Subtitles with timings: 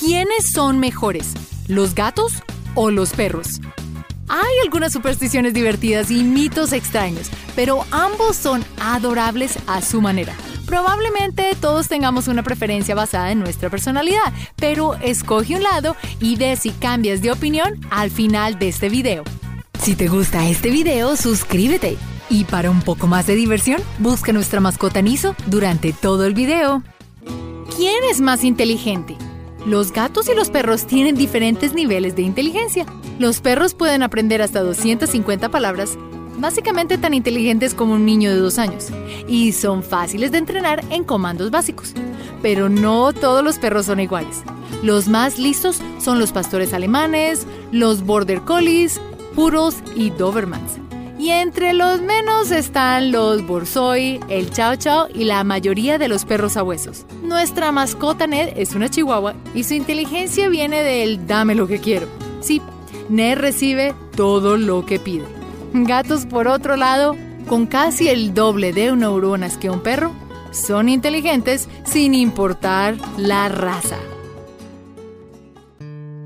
[0.00, 1.34] ¿Quiénes son mejores,
[1.68, 2.32] los gatos
[2.74, 3.60] o los perros?
[4.28, 10.34] Hay algunas supersticiones divertidas y mitos extraños, pero ambos son adorables a su manera.
[10.64, 16.56] Probablemente todos tengamos una preferencia basada en nuestra personalidad, pero escoge un lado y ve
[16.56, 19.22] si cambias de opinión al final de este video.
[19.82, 21.98] Si te gusta este video, suscríbete.
[22.30, 26.82] Y para un poco más de diversión, busca nuestra mascota Niso durante todo el video.
[27.76, 29.18] ¿Quién es más inteligente?
[29.66, 32.86] Los gatos y los perros tienen diferentes niveles de inteligencia.
[33.18, 35.98] Los perros pueden aprender hasta 250 palabras
[36.40, 38.88] básicamente tan inteligentes como un niño de dos años,
[39.28, 41.94] y son fáciles de entrenar en comandos básicos.
[42.42, 44.42] Pero no todos los perros son iguales.
[44.82, 49.00] Los más listos son los pastores alemanes, los border collies,
[49.34, 50.79] puros y dobermans.
[51.20, 56.24] Y entre los menos están los borsoi, el chow chow y la mayoría de los
[56.24, 57.04] perros sabuesos.
[57.22, 62.06] Nuestra mascota Ned es una chihuahua y su inteligencia viene del dame lo que quiero.
[62.40, 62.62] Sí,
[63.10, 65.26] Ned recibe todo lo que pide.
[65.74, 67.14] Gatos, por otro lado,
[67.46, 70.12] con casi el doble de neuronas que un perro,
[70.52, 73.98] son inteligentes sin importar la raza.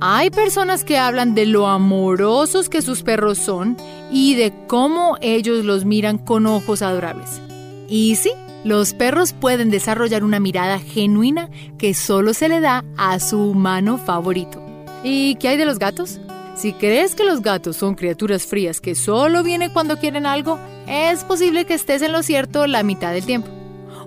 [0.00, 3.76] Hay personas que hablan de lo amorosos que sus perros son
[4.10, 7.40] y de cómo ellos los miran con ojos adorables.
[7.88, 8.30] Y sí,
[8.64, 13.98] los perros pueden desarrollar una mirada genuina que solo se le da a su humano
[13.98, 14.62] favorito.
[15.02, 16.20] ¿Y qué hay de los gatos?
[16.54, 21.24] Si crees que los gatos son criaturas frías que solo vienen cuando quieren algo, es
[21.24, 23.48] posible que estés en lo cierto la mitad del tiempo.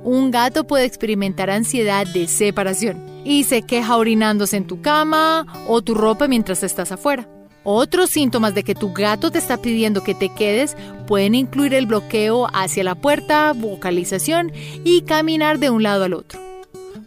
[0.04, 5.82] Un gato puede experimentar ansiedad de separación y se queja orinándose en tu cama o
[5.82, 7.28] tu ropa mientras estás afuera.
[7.64, 10.76] Otros síntomas de que tu gato te está pidiendo que te quedes
[11.08, 14.52] pueden incluir el bloqueo hacia la puerta, vocalización
[14.84, 16.40] y caminar de un lado al otro.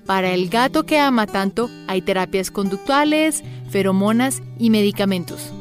[0.07, 5.53] Para el gato que ama tanto, hay terapias conductuales, feromonas y medicamentos.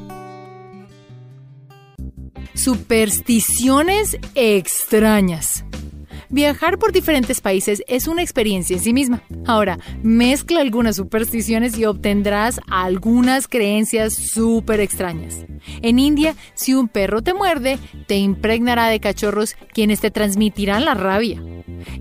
[2.54, 5.66] Supersticiones extrañas.
[6.36, 9.24] Viajar por diferentes países es una experiencia en sí misma.
[9.46, 15.46] Ahora, mezcla algunas supersticiones y obtendrás algunas creencias súper extrañas.
[15.82, 20.94] En India, si un perro te muerde, te impregnará de cachorros quienes te transmitirán la
[20.94, 21.42] rabia.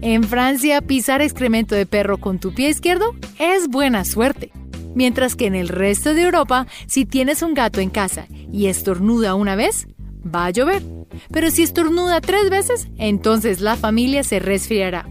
[0.01, 4.51] En Francia, pisar excremento de perro con tu pie izquierdo es buena suerte.
[4.97, 9.37] Mientras que en el resto de Europa, si tienes un gato en casa y estornuda
[9.37, 9.87] una vez,
[10.25, 10.83] va a llover.
[11.31, 15.09] Pero si estornuda tres veces, entonces la familia se resfriará.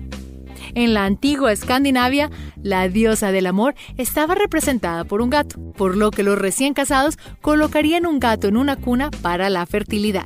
[0.76, 2.32] En la antigua Escandinavia,
[2.64, 7.18] la diosa del amor estaba representada por un gato, por lo que los recién casados
[7.42, 10.26] colocarían un gato en una cuna para la fertilidad.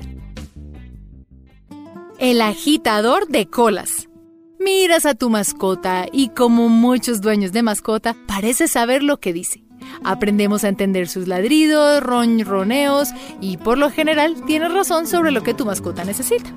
[2.20, 4.08] El agitador de colas.
[4.60, 9.67] Miras a tu mascota y como muchos dueños de mascota, parece saber lo que dice.
[10.04, 13.10] Aprendemos a entender sus ladridos, ronroneos
[13.42, 16.50] y por lo general tienes razón sobre lo que tu mascota necesita.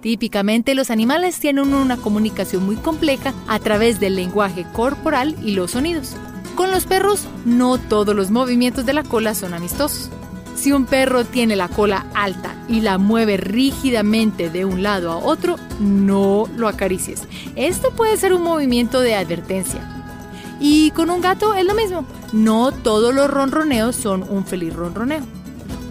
[0.00, 5.72] Típicamente los animales tienen una comunicación muy compleja a través del lenguaje corporal y los
[5.72, 6.16] sonidos.
[6.54, 10.10] Con los perros, no todos los movimientos de la cola son amistosos.
[10.56, 15.16] Si un perro tiene la cola alta y la mueve rígidamente de un lado a
[15.16, 17.22] otro, no lo acaricies.
[17.56, 19.80] Esto puede ser un movimiento de advertencia.
[20.60, 22.04] Y con un gato es lo mismo.
[22.32, 25.22] No todos los ronroneos son un feliz ronroneo.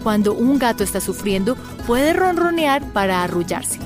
[0.02, 1.56] Cuando un gato está sufriendo,
[1.86, 3.78] puede ronronear para arrullarse.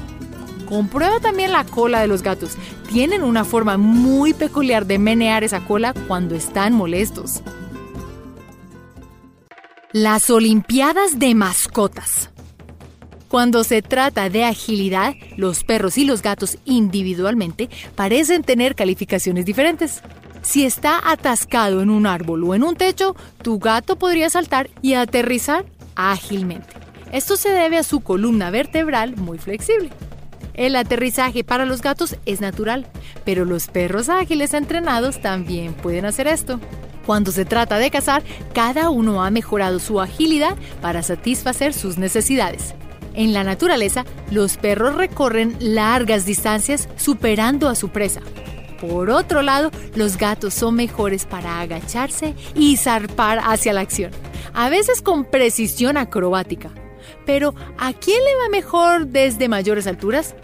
[0.69, 2.57] Comprueba también la cola de los gatos.
[2.91, 7.43] Tienen una forma muy peculiar de menear esa cola cuando están molestos.
[9.93, 12.31] Las Olimpiadas de Mascotas.
[13.29, 20.03] Cuando se trata de agilidad, los perros y los gatos individualmente parecen tener calificaciones diferentes.
[20.45, 24.93] Si está atascado en un árbol o en un techo, tu gato podría saltar y
[24.93, 25.65] aterrizar
[25.97, 26.69] ágilmente.
[27.13, 29.89] Esto se debe a su columna vertebral muy flexible.
[30.53, 32.87] El aterrizaje para los gatos es natural,
[33.25, 36.61] pero los perros ágiles entrenados también pueden hacer esto.
[37.07, 38.23] Cuando se trata de cazar,
[38.53, 42.75] cada uno ha mejorado su agilidad para satisfacer sus necesidades.
[43.15, 48.21] En la naturaleza, los perros recorren largas distancias superando a su presa.
[48.89, 54.11] Por otro lado, los gatos son mejores para agacharse y zarpar hacia la acción,
[54.53, 56.71] a veces con precisión acrobática.
[57.25, 60.35] Pero, ¿a quién le va mejor desde mayores alturas?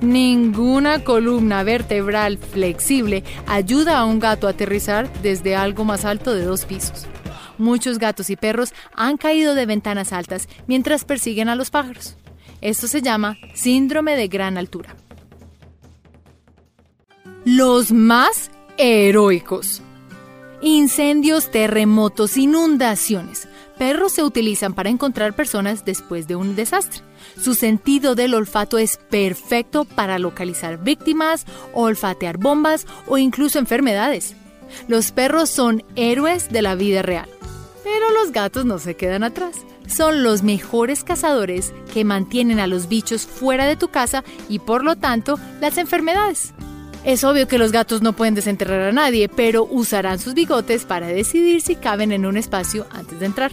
[0.00, 6.44] Ninguna columna vertebral flexible ayuda a un gato a aterrizar desde algo más alto de
[6.44, 7.06] dos pisos.
[7.58, 12.16] Muchos gatos y perros han caído de ventanas altas mientras persiguen a los pájaros.
[12.60, 14.96] Esto se llama síndrome de gran altura.
[17.46, 19.80] Los más heroicos.
[20.60, 23.48] Incendios, terremotos, inundaciones.
[23.78, 27.00] Perros se utilizan para encontrar personas después de un desastre.
[27.42, 34.36] Su sentido del olfato es perfecto para localizar víctimas, olfatear bombas o incluso enfermedades.
[34.86, 37.28] Los perros son héroes de la vida real.
[37.82, 39.56] Pero los gatos no se quedan atrás.
[39.86, 44.84] Son los mejores cazadores que mantienen a los bichos fuera de tu casa y por
[44.84, 46.52] lo tanto las enfermedades.
[47.04, 51.06] Es obvio que los gatos no pueden desenterrar a nadie, pero usarán sus bigotes para
[51.06, 53.52] decidir si caben en un espacio antes de entrar.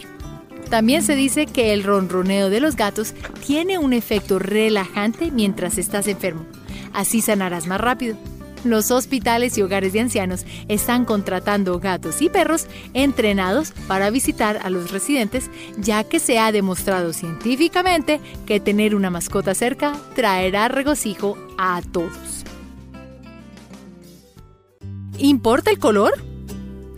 [0.68, 3.14] También se dice que el ronroneo de los gatos
[3.46, 6.44] tiene un efecto relajante mientras estás enfermo.
[6.92, 8.18] Así sanarás más rápido.
[8.64, 14.68] Los hospitales y hogares de ancianos están contratando gatos y perros entrenados para visitar a
[14.68, 15.48] los residentes,
[15.78, 22.37] ya que se ha demostrado científicamente que tener una mascota cerca traerá regocijo a todos.
[25.18, 26.12] ¿Importa el color?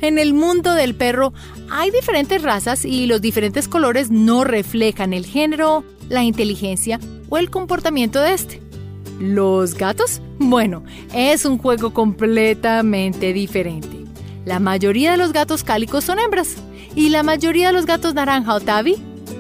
[0.01, 1.33] En el mundo del perro
[1.71, 7.51] hay diferentes razas y los diferentes colores no reflejan el género, la inteligencia o el
[7.51, 8.63] comportamiento de este.
[9.19, 10.21] ¿Los gatos?
[10.39, 10.85] Bueno,
[11.15, 14.05] es un juego completamente diferente.
[14.45, 16.57] La mayoría de los gatos cálicos son hembras
[16.97, 18.97] y la mayoría de los gatos naranja o tabby,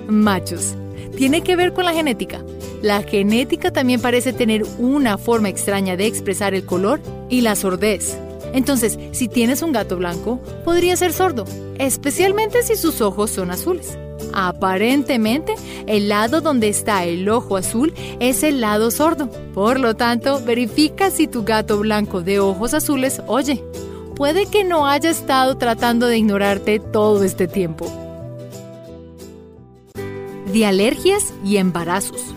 [0.08, 0.74] machos.
[1.16, 2.44] Tiene que ver con la genética.
[2.82, 8.18] La genética también parece tener una forma extraña de expresar el color y la sordez.
[8.52, 11.44] Entonces, si tienes un gato blanco, podría ser sordo,
[11.78, 13.96] especialmente si sus ojos son azules.
[14.32, 15.54] Aparentemente,
[15.86, 19.28] el lado donde está el ojo azul es el lado sordo.
[19.54, 23.64] Por lo tanto, verifica si tu gato blanco de ojos azules oye.
[24.14, 27.90] Puede que no haya estado tratando de ignorarte todo este tiempo.
[30.52, 32.34] De alergias y embarazos.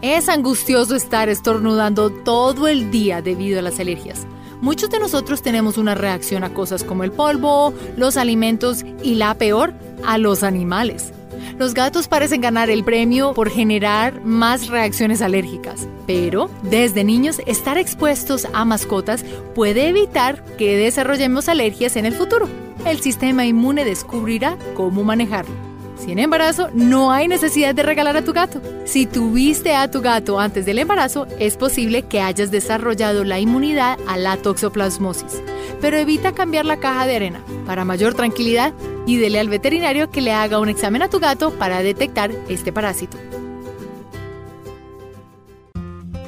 [0.00, 4.26] Es angustioso estar estornudando todo el día debido a las alergias.
[4.62, 9.34] Muchos de nosotros tenemos una reacción a cosas como el polvo, los alimentos y la
[9.34, 9.74] peor,
[10.06, 11.12] a los animales.
[11.58, 17.76] Los gatos parecen ganar el premio por generar más reacciones alérgicas, pero desde niños estar
[17.76, 19.24] expuestos a mascotas
[19.56, 22.48] puede evitar que desarrollemos alergias en el futuro.
[22.86, 25.71] El sistema inmune descubrirá cómo manejarlo.
[26.02, 28.60] Si en embarazo, no hay necesidad de regalar a tu gato.
[28.86, 33.96] Si tuviste a tu gato antes del embarazo, es posible que hayas desarrollado la inmunidad
[34.08, 35.40] a la toxoplasmosis.
[35.80, 37.44] Pero evita cambiar la caja de arena.
[37.66, 38.72] Para mayor tranquilidad,
[39.06, 42.72] y dele al veterinario que le haga un examen a tu gato para detectar este
[42.72, 43.16] parásito.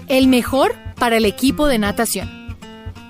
[0.06, 2.30] El mejor para el equipo de natación.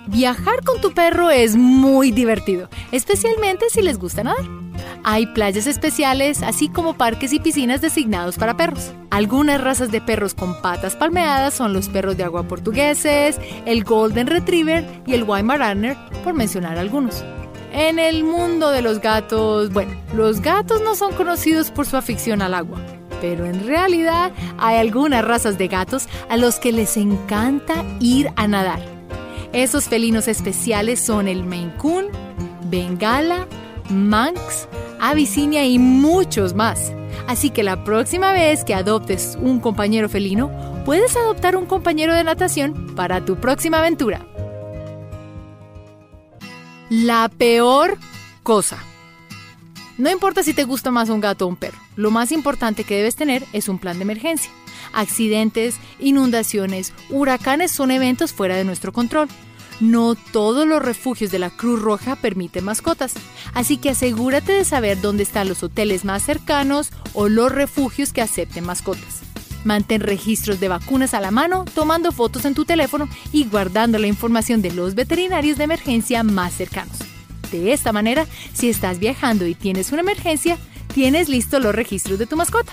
[0.07, 4.64] Viajar con tu perro es muy divertido, especialmente si les gusta nadar.
[5.07, 8.93] Hay playas especiales, así como parques y piscinas designados para perros.
[9.11, 14.27] Algunas razas de perros con patas palmeadas son los perros de agua portugueses, el Golden
[14.27, 17.23] Retriever y el Weimaraner, por mencionar algunos.
[17.75, 22.41] En el mundo de los gatos, bueno, los gatos no son conocidos por su afición
[22.41, 22.81] al agua,
[23.21, 28.49] pero en realidad hay algunas razas de gatos a los que les encanta ir a
[28.49, 28.81] nadar.
[29.53, 32.07] Esos felinos especiales son el Maine Coon,
[32.71, 33.47] Bengala,
[33.91, 34.67] Manx,
[35.07, 36.91] Abisinia y muchos más.
[37.29, 40.51] Así que la próxima vez que adoptes un compañero felino,
[40.87, 44.27] puedes adoptar un compañero de natación para tu próxima aventura.
[46.89, 47.99] La peor
[48.43, 48.79] cosa.
[49.99, 52.97] No importa si te gusta más un gato o un perro, lo más importante que
[52.97, 54.51] debes tener es un plan de emergencia.
[54.95, 59.29] Accidentes, inundaciones, huracanes son eventos fuera de nuestro control.
[59.81, 63.15] No todos los refugios de la Cruz Roja permiten mascotas,
[63.55, 68.23] así que asegúrate de saber dónde están los hoteles más cercanos o los refugios que
[68.23, 69.23] acepten mascotas.
[69.65, 74.07] Mantén registros de vacunas a la mano, tomando fotos en tu teléfono y guardando la
[74.07, 76.99] información de los veterinarios de emergencia más cercanos.
[77.51, 80.59] De esta manera, si estás viajando y tienes una emergencia,
[80.93, 82.73] tienes listos los registros de tu mascota.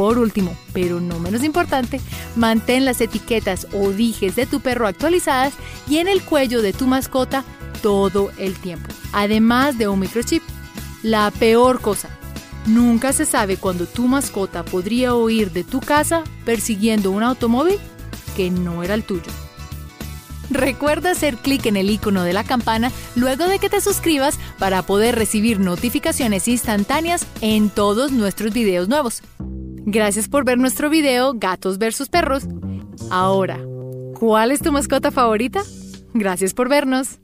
[0.00, 2.00] Por último, pero no menos importante,
[2.34, 5.52] mantén las etiquetas o dijes de tu perro actualizadas
[5.86, 7.44] y en el cuello de tu mascota
[7.82, 10.42] todo el tiempo, además de un microchip.
[11.02, 12.08] La peor cosa,
[12.64, 17.76] nunca se sabe cuándo tu mascota podría huir de tu casa persiguiendo un automóvil
[18.38, 19.30] que no era el tuyo.
[20.48, 24.80] Recuerda hacer clic en el icono de la campana luego de que te suscribas para
[24.80, 29.20] poder recibir notificaciones instantáneas en todos nuestros videos nuevos.
[29.86, 32.44] Gracias por ver nuestro video Gatos vs Perros.
[33.10, 33.58] Ahora,
[34.18, 35.62] ¿cuál es tu mascota favorita?
[36.14, 37.18] Gracias por vernos.